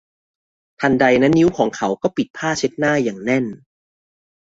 [0.79, 3.45] ทันใดนั้นนิ้วของเขาก็ปิดผ้าเช็ดหน้าอย่างแน่น